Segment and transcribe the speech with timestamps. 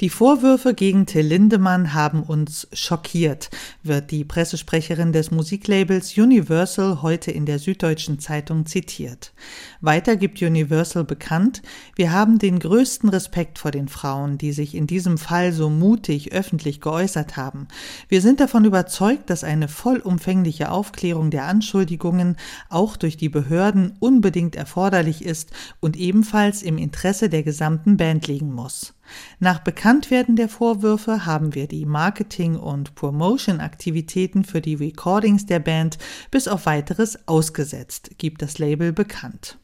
[0.00, 3.50] Die Vorwürfe gegen Till Lindemann haben uns schockiert,
[3.82, 9.34] wird die Pressesprecherin des Musiklabels Universal heute in der Süddeutschen Zeitung zitiert.
[9.82, 11.60] Weiter gibt Universal bekannt,
[11.96, 16.32] wir haben den größten Respekt vor den Frauen, die sich in diesem Fall so mutig
[16.32, 17.68] öffentlich geäußert haben.
[18.08, 22.36] Wir sind davon überzeugt, dass eine vollumfängliche Aufklärung der Anschuldigungen
[22.70, 28.54] auch durch die Behörden unbedingt erforderlich ist und ebenfalls im Interesse der gesamten Band liegen
[28.54, 28.94] muss.
[29.38, 29.60] Nach
[29.90, 35.98] Bekanntwerden der Vorwürfe haben wir die Marketing- und Promotion-Aktivitäten für die Recordings der Band
[36.30, 39.59] bis auf weiteres ausgesetzt, gibt das Label bekannt.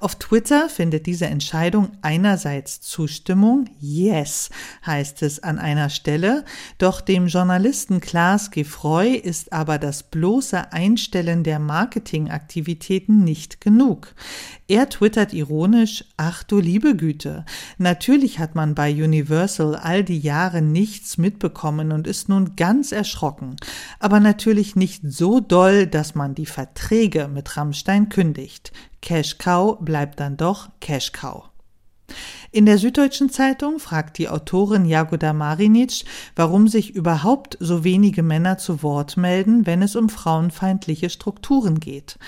[0.00, 4.50] Auf Twitter findet diese Entscheidung einerseits Zustimmung, yes,
[4.86, 6.44] heißt es an einer Stelle,
[6.78, 14.14] doch dem Journalisten Klaas Gefreu ist aber das bloße Einstellen der Marketingaktivitäten nicht genug.
[14.68, 17.44] Er twittert ironisch, ach du liebe Güte,
[17.78, 23.56] natürlich hat man bei Universal all die Jahre nichts mitbekommen und ist nun ganz erschrocken,
[23.98, 28.72] aber natürlich nicht so doll, dass man die Verträge mit Rammstein kündigt.
[29.00, 31.50] Cash Cow bleibt dann doch Cash Cow.
[32.50, 38.56] In der Süddeutschen Zeitung fragt die Autorin Jagoda Marinic, warum sich überhaupt so wenige Männer
[38.56, 42.18] zu Wort melden, wenn es um frauenfeindliche Strukturen geht.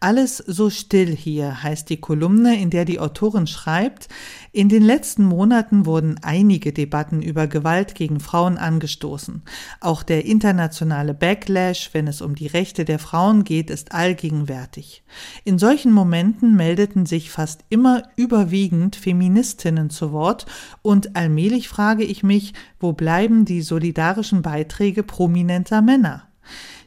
[0.00, 4.08] Alles so still hier heißt die Kolumne, in der die Autorin schreibt,
[4.50, 9.42] in den letzten Monaten wurden einige Debatten über Gewalt gegen Frauen angestoßen.
[9.80, 15.04] Auch der internationale Backlash, wenn es um die Rechte der Frauen geht, ist allgegenwärtig.
[15.44, 20.46] In solchen Momenten meldeten sich fast immer überwiegend Feministinnen Expertinnen zu Wort
[20.82, 26.24] und allmählich frage ich mich, wo bleiben die solidarischen Beiträge prominenter Männer?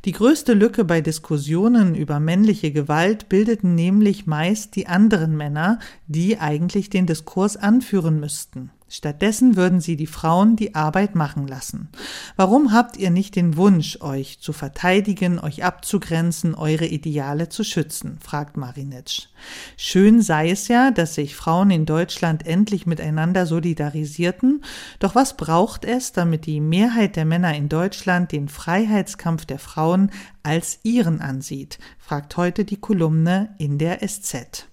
[0.06, 6.40] Die größte Lücke bei Diskussionen über männliche Gewalt bildeten nämlich meist die anderen Männer, die
[6.40, 8.72] eigentlich den Diskurs anführen müssten.
[8.94, 11.88] Stattdessen würden sie die Frauen die Arbeit machen lassen.
[12.36, 18.18] Warum habt ihr nicht den Wunsch, euch zu verteidigen, euch abzugrenzen, eure Ideale zu schützen?
[18.22, 19.30] fragt Marinitsch.
[19.78, 24.62] Schön sei es ja, dass sich Frauen in Deutschland endlich miteinander solidarisierten,
[25.00, 30.12] doch was braucht es, damit die Mehrheit der Männer in Deutschland den Freiheitskampf der Frauen
[30.44, 31.80] als ihren ansieht?
[31.98, 34.68] fragt heute die Kolumne in der SZ.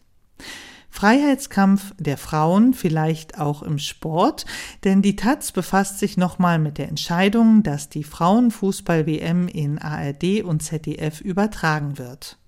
[0.91, 4.47] Freiheitskampf der Frauen, vielleicht auch im Sport,
[4.84, 10.62] denn die Taz befasst sich nochmal mit der Entscheidung, dass die Frauenfußball-WM in ARD und
[10.62, 12.38] ZDF übertragen wird.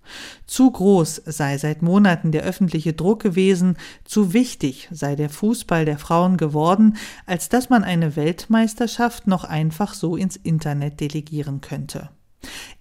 [0.47, 5.99] Zu groß sei seit Monaten der öffentliche Druck gewesen, zu wichtig sei der Fußball der
[5.99, 6.97] Frauen geworden,
[7.27, 12.11] als dass man eine Weltmeisterschaft noch einfach so ins Internet delegieren könnte.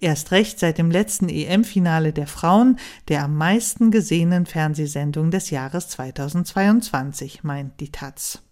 [0.00, 2.78] Erst recht seit dem letzten EM-Finale der Frauen,
[3.08, 8.42] der am meisten gesehenen Fernsehsendung des Jahres 2022, meint die Taz.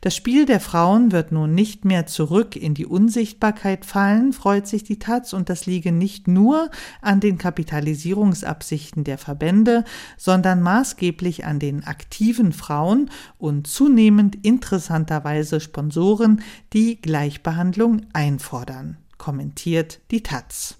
[0.00, 4.82] Das Spiel der Frauen wird nun nicht mehr zurück in die Unsichtbarkeit fallen, freut sich
[4.82, 6.70] die Taz, und das liege nicht nur
[7.02, 9.84] an den Kapitalisierungsabsichten der Verbände,
[10.16, 16.42] sondern maßgeblich an den aktiven Frauen und zunehmend interessanterweise Sponsoren,
[16.72, 20.79] die Gleichbehandlung einfordern kommentiert die Taz.